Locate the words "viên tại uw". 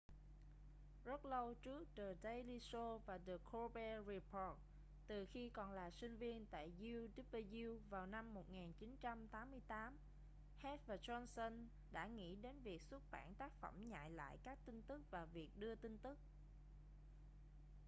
6.17-7.77